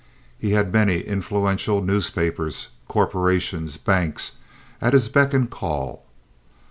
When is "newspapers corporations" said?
1.83-3.77